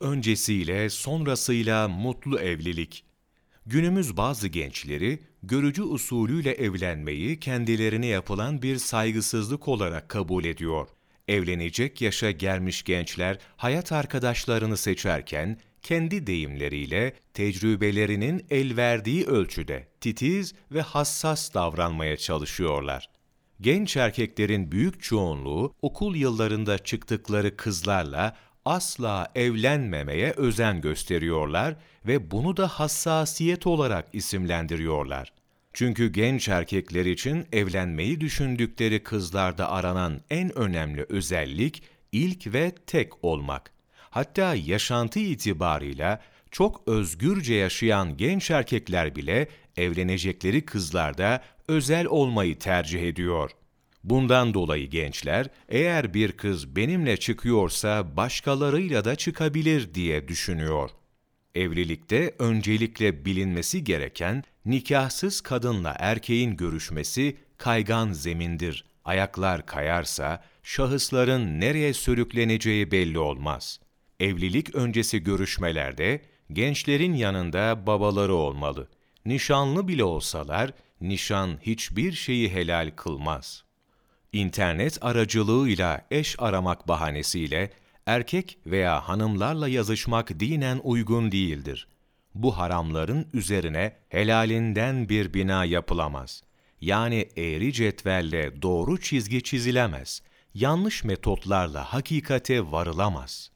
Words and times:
öncesiyle 0.00 0.90
sonrasıyla 0.90 1.88
mutlu 1.88 2.40
evlilik. 2.40 3.04
Günümüz 3.66 4.16
bazı 4.16 4.48
gençleri 4.48 5.18
görücü 5.42 5.82
usulüyle 5.82 6.52
evlenmeyi 6.52 7.40
kendilerine 7.40 8.06
yapılan 8.06 8.62
bir 8.62 8.76
saygısızlık 8.76 9.68
olarak 9.68 10.08
kabul 10.08 10.44
ediyor. 10.44 10.88
Evlenecek 11.28 12.00
yaşa 12.00 12.30
gelmiş 12.30 12.82
gençler 12.82 13.38
hayat 13.56 13.92
arkadaşlarını 13.92 14.76
seçerken 14.76 15.58
kendi 15.82 16.26
deyimleriyle 16.26 17.14
tecrübelerinin 17.34 18.46
el 18.50 18.76
verdiği 18.76 19.26
ölçüde 19.26 19.88
titiz 20.00 20.54
ve 20.72 20.80
hassas 20.80 21.54
davranmaya 21.54 22.16
çalışıyorlar. 22.16 23.10
Genç 23.60 23.96
erkeklerin 23.96 24.72
büyük 24.72 25.02
çoğunluğu 25.02 25.74
okul 25.82 26.16
yıllarında 26.16 26.78
çıktıkları 26.78 27.56
kızlarla 27.56 28.36
asla 28.64 29.32
evlenmemeye 29.34 30.30
özen 30.30 30.80
gösteriyorlar 30.80 31.76
ve 32.06 32.30
bunu 32.30 32.56
da 32.56 32.68
hassasiyet 32.68 33.66
olarak 33.66 34.06
isimlendiriyorlar. 34.12 35.32
Çünkü 35.72 36.12
genç 36.12 36.48
erkekler 36.48 37.06
için 37.06 37.46
evlenmeyi 37.52 38.20
düşündükleri 38.20 39.02
kızlarda 39.02 39.70
aranan 39.70 40.20
en 40.30 40.58
önemli 40.58 41.06
özellik 41.08 41.82
ilk 42.12 42.52
ve 42.52 42.72
tek 42.86 43.24
olmak. 43.24 43.72
Hatta 44.10 44.54
yaşantı 44.54 45.18
itibarıyla 45.18 46.20
çok 46.50 46.88
özgürce 46.88 47.54
yaşayan 47.54 48.16
genç 48.16 48.50
erkekler 48.50 49.16
bile 49.16 49.48
evlenecekleri 49.76 50.64
kızlarda 50.64 51.42
özel 51.68 52.06
olmayı 52.06 52.58
tercih 52.58 53.02
ediyor. 53.02 53.50
Bundan 54.04 54.54
dolayı 54.54 54.90
gençler, 54.90 55.46
eğer 55.68 56.14
bir 56.14 56.32
kız 56.32 56.76
benimle 56.76 57.16
çıkıyorsa 57.16 58.16
başkalarıyla 58.16 59.04
da 59.04 59.16
çıkabilir 59.16 59.94
diye 59.94 60.28
düşünüyor. 60.28 60.90
Evlilikte 61.54 62.34
öncelikle 62.38 63.24
bilinmesi 63.24 63.84
gereken 63.84 64.44
nikahsız 64.64 65.40
kadınla 65.40 65.96
erkeğin 65.98 66.56
görüşmesi 66.56 67.36
kaygan 67.58 68.12
zemindir. 68.12 68.84
Ayaklar 69.04 69.66
kayarsa 69.66 70.44
şahısların 70.62 71.60
nereye 71.60 71.94
sürükleneceği 71.94 72.90
belli 72.90 73.18
olmaz. 73.18 73.80
Evlilik 74.20 74.74
öncesi 74.74 75.22
görüşmelerde 75.22 76.20
gençlerin 76.52 77.14
yanında 77.14 77.86
babaları 77.86 78.34
olmalı. 78.34 78.88
Nişanlı 79.26 79.88
bile 79.88 80.04
olsalar 80.04 80.70
nişan 81.00 81.58
hiçbir 81.62 82.12
şeyi 82.12 82.52
helal 82.52 82.90
kılmaz. 82.96 83.69
İnternet 84.32 85.04
aracılığıyla 85.04 86.06
eş 86.10 86.36
aramak 86.38 86.88
bahanesiyle 86.88 87.70
erkek 88.06 88.58
veya 88.66 89.08
hanımlarla 89.08 89.68
yazışmak 89.68 90.40
dinen 90.40 90.80
uygun 90.82 91.32
değildir. 91.32 91.88
Bu 92.34 92.58
haramların 92.58 93.26
üzerine 93.32 93.96
helalinden 94.08 95.08
bir 95.08 95.34
bina 95.34 95.64
yapılamaz. 95.64 96.42
Yani 96.80 97.28
eğri 97.36 97.72
cetvelle 97.72 98.62
doğru 98.62 99.00
çizgi 99.00 99.42
çizilemez. 99.42 100.22
Yanlış 100.54 101.04
metotlarla 101.04 101.92
hakikate 101.92 102.72
varılamaz. 102.72 103.50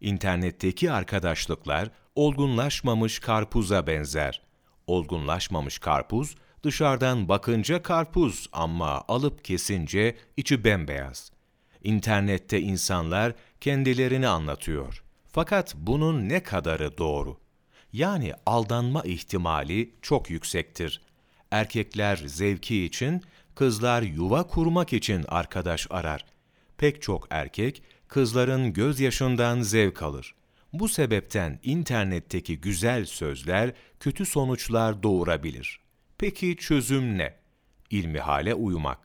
İnternetteki 0.00 0.90
arkadaşlıklar 0.90 1.90
olgunlaşmamış 2.14 3.18
karpuza 3.18 3.86
benzer. 3.86 4.42
Olgunlaşmamış 4.86 5.78
karpuz 5.78 6.34
dışarıdan 6.62 7.28
bakınca 7.28 7.82
karpuz 7.82 8.48
ama 8.52 9.04
alıp 9.08 9.44
kesince 9.44 10.16
içi 10.36 10.64
bembeyaz. 10.64 11.32
İnternette 11.82 12.60
insanlar 12.60 13.34
kendilerini 13.60 14.28
anlatıyor. 14.28 15.02
Fakat 15.32 15.74
bunun 15.76 16.28
ne 16.28 16.42
kadarı 16.42 16.98
doğru? 16.98 17.38
Yani 17.92 18.32
aldanma 18.46 19.02
ihtimali 19.02 19.94
çok 20.02 20.30
yüksektir. 20.30 21.00
Erkekler 21.50 22.16
zevki 22.16 22.84
için, 22.84 23.22
kızlar 23.54 24.02
yuva 24.02 24.46
kurmak 24.46 24.92
için 24.92 25.24
arkadaş 25.28 25.86
arar. 25.90 26.24
Pek 26.78 27.02
çok 27.02 27.26
erkek 27.30 27.82
kızların 28.08 28.72
gözyaşından 28.72 29.60
zevk 29.60 30.02
alır. 30.02 30.34
Bu 30.72 30.88
sebepten 30.88 31.60
internetteki 31.62 32.60
güzel 32.60 33.04
sözler 33.04 33.72
kötü 34.00 34.26
sonuçlar 34.26 35.02
doğurabilir. 35.02 35.85
Peki 36.18 36.56
çözüm 36.56 37.18
ne? 37.18 37.34
İlmihale 37.90 38.54
uymak. 38.54 38.98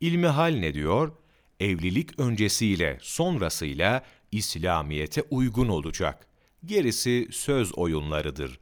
İlmihal 0.00 0.54
ne 0.54 0.74
diyor? 0.74 1.12
Evlilik 1.60 2.20
öncesiyle 2.20 2.98
sonrasıyla 3.00 4.04
İslamiyete 4.32 5.22
uygun 5.30 5.68
olacak. 5.68 6.26
Gerisi 6.64 7.28
söz 7.30 7.78
oyunlarıdır. 7.78 8.60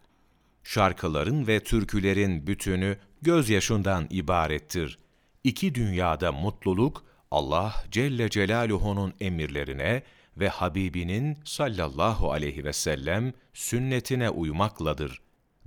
Şarkıların 0.65 1.47
ve 1.47 1.61
türkülerin 1.61 2.47
bütünü 2.47 2.99
gözyaşından 3.23 4.07
ibarettir. 4.11 4.99
İki 5.45 5.75
dünyada 5.75 6.33
mutluluk 6.33 7.05
Allah 7.31 7.75
Celle 7.91 8.31
Celaluhu'nun 8.31 9.15
emirlerine 9.21 10.03
ve 10.37 10.49
Habibinin 10.49 11.39
sallallahu 11.45 12.33
aleyhi 12.33 12.65
ve 12.65 12.73
sellem 12.73 13.33
sünnetine 13.55 14.31
uymakladır. 14.31 15.21